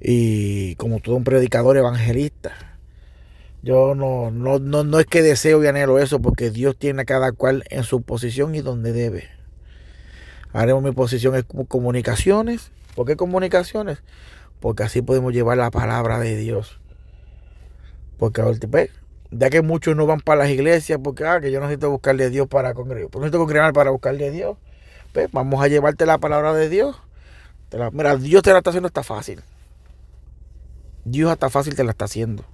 y 0.00 0.74
como 0.76 1.00
todo 1.00 1.16
un 1.16 1.24
predicador 1.24 1.76
evangelista. 1.76 2.52
Yo 3.62 3.94
no, 3.94 4.30
no, 4.30 4.58
no, 4.58 4.84
no 4.84 5.00
es 5.00 5.06
que 5.06 5.22
deseo 5.22 5.62
y 5.62 5.66
anhelo 5.66 5.98
eso, 5.98 6.20
porque 6.20 6.50
Dios 6.50 6.76
tiene 6.76 7.02
a 7.02 7.04
cada 7.04 7.32
cual 7.32 7.64
en 7.70 7.82
su 7.82 8.02
posición 8.02 8.54
y 8.54 8.60
donde 8.60 8.92
debe. 8.92 9.28
Haremos 10.52 10.82
mi 10.82 10.92
posición 10.92 11.34
en 11.34 11.42
comunicaciones. 11.42 12.70
¿Por 12.94 13.06
qué 13.06 13.16
comunicaciones? 13.16 13.98
Porque 14.60 14.84
así 14.84 15.02
podemos 15.02 15.32
llevar 15.32 15.58
la 15.58 15.70
palabra 15.70 16.18
de 16.18 16.36
Dios. 16.36 16.80
Porque 18.18 18.42
ya 19.30 19.50
que 19.50 19.62
muchos 19.62 19.94
no 19.94 20.06
van 20.06 20.20
para 20.20 20.44
las 20.44 20.50
iglesias, 20.50 20.98
porque 21.02 21.26
ah, 21.26 21.40
que 21.40 21.50
yo 21.50 21.60
necesito 21.60 21.90
buscarle 21.90 22.24
a 22.24 22.30
Dios 22.30 22.48
para 22.48 22.74
congregar. 22.74 23.10
Pues 23.10 23.20
necesito 23.20 23.38
congregar 23.38 23.72
para 23.72 23.90
buscarle 23.90 24.28
a 24.28 24.30
Dios. 24.30 24.56
Pues 25.12 25.30
vamos 25.32 25.62
a 25.62 25.68
llevarte 25.68 26.06
la 26.06 26.18
palabra 26.18 26.54
de 26.54 26.68
Dios. 26.68 26.96
mira, 27.92 28.16
Dios 28.16 28.42
te 28.42 28.52
la 28.52 28.58
está 28.58 28.70
haciendo 28.70 28.88
está 28.88 29.02
fácil. 29.02 29.42
Dios 31.04 31.30
hasta 31.30 31.50
fácil 31.50 31.74
te 31.74 31.84
la 31.84 31.92
está 31.92 32.06
haciendo. 32.06 32.44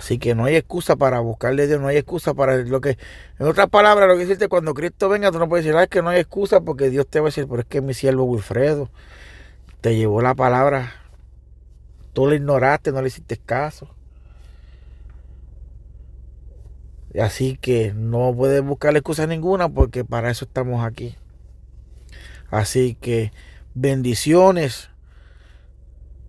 Así 0.00 0.18
que 0.18 0.34
no 0.34 0.46
hay 0.46 0.56
excusa 0.56 0.96
para 0.96 1.20
buscarle 1.20 1.64
a 1.64 1.66
Dios, 1.66 1.80
no 1.80 1.88
hay 1.88 1.98
excusa 1.98 2.32
para 2.32 2.56
lo 2.56 2.80
que... 2.80 2.96
En 3.38 3.46
otras 3.46 3.68
palabras, 3.68 4.08
lo 4.08 4.14
que 4.14 4.20
decirte, 4.20 4.48
cuando 4.48 4.72
Cristo 4.72 5.10
venga, 5.10 5.30
tú 5.30 5.38
no 5.38 5.46
puedes 5.46 5.64
decir, 5.64 5.76
ah, 5.76 5.82
es 5.82 5.90
que 5.90 6.00
no 6.00 6.08
hay 6.08 6.20
excusa 6.20 6.62
porque 6.62 6.88
Dios 6.88 7.06
te 7.06 7.20
va 7.20 7.26
a 7.26 7.28
decir, 7.28 7.46
pero 7.46 7.60
es 7.60 7.66
que 7.66 7.82
mi 7.82 7.92
siervo 7.92 8.24
Wilfredo 8.24 8.88
te 9.82 9.96
llevó 9.96 10.22
la 10.22 10.34
palabra, 10.34 10.92
tú 12.12 12.26
la 12.26 12.34
ignoraste, 12.34 12.92
no 12.92 13.02
le 13.02 13.08
hiciste 13.08 13.36
caso. 13.36 13.88
Así 17.20 17.56
que 17.56 17.92
no 17.92 18.34
puedes 18.34 18.62
buscarle 18.62 19.00
excusa 19.00 19.26
ninguna 19.26 19.68
porque 19.68 20.04
para 20.04 20.30
eso 20.30 20.44
estamos 20.44 20.84
aquí. 20.84 21.16
Así 22.50 22.96
que 23.00 23.32
bendiciones 23.74 24.89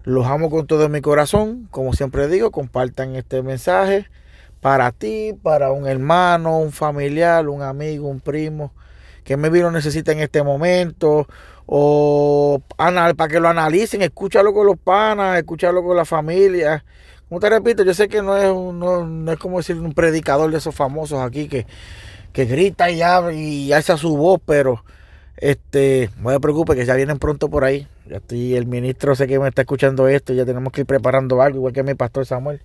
los 0.04 0.26
amo 0.26 0.50
con 0.50 0.68
todo 0.68 0.90
mi 0.90 1.02
corazón. 1.02 1.68
Como 1.72 1.94
siempre 1.94 2.28
digo, 2.28 2.52
compartan 2.52 3.16
este 3.16 3.42
mensaje 3.42 4.08
para 4.62 4.92
ti, 4.92 5.34
para 5.42 5.72
un 5.72 5.88
hermano, 5.88 6.60
un 6.60 6.72
familiar, 6.72 7.48
un 7.48 7.62
amigo, 7.62 8.08
un 8.08 8.20
primo 8.20 8.72
que 9.24 9.38
me 9.38 9.50
lo 9.50 9.72
necesita 9.72 10.12
en 10.12 10.20
este 10.20 10.44
momento 10.44 11.28
o 11.66 12.62
para 12.76 13.28
que 13.30 13.40
lo 13.40 13.48
analicen, 13.48 14.02
escúchalo 14.02 14.54
con 14.54 14.66
los 14.66 14.78
panas, 14.78 15.38
escúchalo 15.38 15.84
con 15.84 15.96
la 15.96 16.06
familia. 16.06 16.84
Como 17.30 17.40
te 17.40 17.50
repito, 17.50 17.84
yo 17.84 17.94
sé 17.94 18.10
que 18.10 18.22
no 18.22 18.36
es, 18.36 18.54
no, 18.54 19.32
es 19.32 19.40
como 19.40 19.58
decir 19.58 19.80
un 19.80 19.94
predicador 19.94 20.52
de 20.52 20.58
esos 20.58 20.76
famosos 20.76 21.22
aquí 21.22 21.48
que, 21.48 21.66
que 22.34 22.46
grita 22.46 22.92
y 22.92 23.02
habla 23.02 23.32
y 23.34 23.72
alza 23.72 23.96
su 23.96 24.18
voz, 24.18 24.42
pero 24.46 24.84
Este, 25.42 26.12
no 26.22 26.30
se 26.30 26.40
preocupe 26.40 26.76
que 26.76 26.86
ya 26.86 26.96
vienen 26.96 27.18
pronto 27.18 27.50
por 27.50 27.64
ahí. 27.64 27.88
Ya 28.08 28.18
estoy, 28.18 28.56
el 28.56 28.68
ministro 28.68 29.16
sé 29.16 29.28
que 29.28 29.40
me 29.40 29.48
está 29.48 29.64
escuchando 29.64 30.08
esto, 30.08 30.34
ya 30.34 30.46
tenemos 30.46 30.72
que 30.72 30.82
ir 30.82 30.88
preparando 30.88 31.42
algo, 31.42 31.58
igual 31.58 31.74
que 31.74 31.84
mi 31.84 31.96
pastor 31.96 32.28
Samuel. 32.28 32.62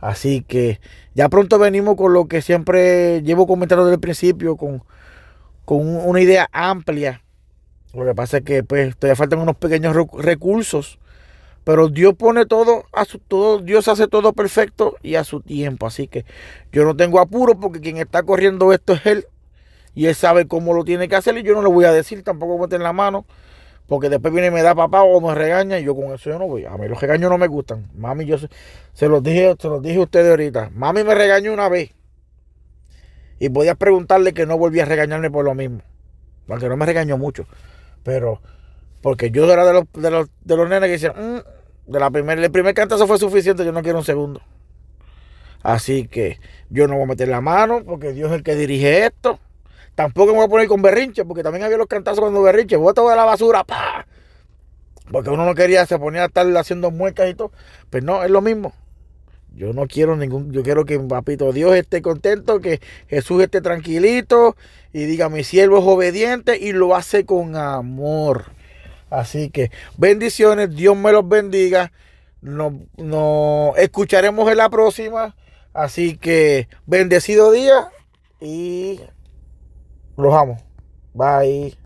Así 0.00 0.42
que 0.42 0.80
ya 1.14 1.28
pronto 1.28 1.58
venimos 1.58 1.96
con 1.96 2.14
lo 2.14 2.26
que 2.26 2.40
siempre 2.40 3.22
llevo 3.22 3.46
comentando 3.46 3.84
desde 3.84 3.96
el 3.96 4.00
principio, 4.00 4.56
con, 4.56 4.82
con 5.66 5.86
una 5.86 6.20
idea 6.20 6.48
amplia. 6.50 7.22
Lo 7.92 8.06
que 8.06 8.14
pasa 8.14 8.38
es 8.38 8.44
que 8.44 8.62
pues 8.64 8.96
todavía 8.96 9.16
faltan 9.16 9.40
unos 9.40 9.56
pequeños 9.56 9.94
recursos. 10.14 10.98
Pero 11.64 11.88
Dios 11.88 12.14
pone 12.14 12.46
todo 12.46 12.84
a 12.94 13.04
su 13.04 13.18
todo, 13.18 13.58
Dios 13.58 13.88
hace 13.88 14.08
todo 14.08 14.32
perfecto 14.32 14.96
y 15.02 15.16
a 15.16 15.24
su 15.24 15.42
tiempo. 15.42 15.86
Así 15.86 16.08
que 16.08 16.24
yo 16.72 16.84
no 16.84 16.96
tengo 16.96 17.20
apuro 17.20 17.60
porque 17.60 17.80
quien 17.80 17.98
está 17.98 18.22
corriendo 18.22 18.72
esto 18.72 18.94
es 18.94 19.04
Él. 19.04 19.26
Y 19.98 20.06
Él 20.06 20.14
sabe 20.14 20.46
cómo 20.46 20.74
lo 20.74 20.84
tiene 20.84 21.08
que 21.08 21.16
hacer. 21.16 21.36
Y 21.38 21.42
yo 21.42 21.54
no 21.54 21.62
le 21.62 21.68
voy 21.68 21.84
a 21.84 21.90
decir, 21.90 22.22
tampoco 22.22 22.56
meter 22.56 22.80
la 22.80 22.92
mano. 22.92 23.26
Porque 23.88 24.08
después 24.08 24.32
viene 24.32 24.46
y 24.46 24.50
me 24.52 24.62
da 24.62 24.72
papá 24.72 25.02
o 25.02 25.20
me 25.20 25.34
regaña 25.34 25.76
y 25.80 25.82
yo 25.82 25.96
con 25.96 26.14
eso 26.14 26.30
yo 26.30 26.38
no 26.38 26.46
voy. 26.46 26.66
A 26.66 26.76
mí 26.76 26.86
los 26.86 27.00
regaños 27.00 27.28
no 27.28 27.36
me 27.36 27.48
gustan. 27.48 27.90
Mami, 27.96 28.24
yo 28.24 28.36
se, 28.38 29.08
los 29.08 29.24
dije, 29.24 29.56
se 29.58 29.66
los 29.66 29.82
dije 29.82 29.96
a 29.96 30.02
ustedes 30.02 30.30
ahorita. 30.30 30.70
Mami 30.72 31.02
me 31.02 31.16
regañó 31.16 31.52
una 31.52 31.68
vez. 31.68 31.90
Y 33.40 33.48
podía 33.48 33.74
preguntarle 33.74 34.34
que 34.34 34.46
no 34.46 34.56
volvía 34.56 34.84
a 34.84 34.86
regañarme 34.86 35.32
por 35.32 35.44
lo 35.44 35.56
mismo. 35.56 35.80
Aunque 36.48 36.68
no 36.68 36.76
me 36.76 36.86
regañó 36.86 37.18
mucho. 37.18 37.46
Pero, 38.04 38.40
porque 39.02 39.32
yo 39.32 39.52
era 39.52 39.66
de 39.66 39.72
los, 39.72 39.84
de 39.94 40.12
los, 40.12 40.28
de 40.44 40.56
los 40.56 40.68
nenes 40.68 40.86
que 40.86 40.92
decían, 40.92 41.14
mm, 41.16 41.90
de 41.90 41.98
la 41.98 42.08
primer, 42.12 42.38
el 42.38 42.52
primer 42.52 42.72
cantazo 42.72 43.04
fue 43.08 43.18
suficiente, 43.18 43.64
yo 43.64 43.72
no 43.72 43.82
quiero 43.82 43.98
un 43.98 44.04
segundo. 44.04 44.42
Así 45.60 46.06
que 46.06 46.38
yo 46.70 46.86
no 46.86 46.94
voy 46.94 47.02
a 47.02 47.06
meter 47.06 47.26
la 47.26 47.40
mano 47.40 47.82
porque 47.84 48.12
Dios 48.12 48.30
es 48.30 48.36
el 48.36 48.42
que 48.44 48.54
dirige 48.54 49.04
esto. 49.04 49.40
Tampoco 49.98 50.30
me 50.30 50.38
voy 50.38 50.44
a 50.44 50.48
poner 50.48 50.68
con 50.68 50.80
berrinche, 50.80 51.24
porque 51.24 51.42
también 51.42 51.64
había 51.64 51.76
los 51.76 51.88
cantazos 51.88 52.20
cuando 52.20 52.40
berrinche, 52.40 52.76
bota 52.76 53.02
de 53.02 53.16
la 53.16 53.24
basura, 53.24 53.64
pa. 53.64 54.06
Porque 55.10 55.28
uno 55.28 55.44
no 55.44 55.56
quería, 55.56 55.86
se 55.86 55.98
ponía 55.98 56.22
a 56.22 56.26
estar 56.26 56.46
haciendo 56.56 56.92
muecas 56.92 57.28
y 57.28 57.34
todo. 57.34 57.50
Pues 57.90 58.04
no, 58.04 58.22
es 58.22 58.30
lo 58.30 58.40
mismo. 58.40 58.72
Yo 59.56 59.72
no 59.72 59.88
quiero 59.88 60.14
ningún, 60.14 60.52
yo 60.52 60.62
quiero 60.62 60.84
que 60.84 61.00
papito 61.00 61.52
Dios 61.52 61.74
esté 61.74 62.00
contento, 62.00 62.60
que 62.60 62.80
Jesús 63.08 63.42
esté 63.42 63.60
tranquilito 63.60 64.54
y 64.92 65.00
diga 65.06 65.30
mi 65.30 65.42
siervo 65.42 65.78
es 65.78 65.84
obediente 65.84 66.56
y 66.58 66.70
lo 66.70 66.94
hace 66.94 67.26
con 67.26 67.56
amor. 67.56 68.52
Así 69.10 69.50
que 69.50 69.72
bendiciones, 69.96 70.76
Dios 70.76 70.96
me 70.96 71.10
los 71.10 71.28
bendiga. 71.28 71.90
Nos, 72.40 72.72
nos 72.96 73.76
escucharemos 73.76 74.48
en 74.48 74.58
la 74.58 74.70
próxima. 74.70 75.34
Así 75.72 76.16
que 76.16 76.68
bendecido 76.86 77.50
día 77.50 77.88
y 78.40 79.00
los 80.18 80.34
amo. 80.34 80.56
Bye. 81.14 81.77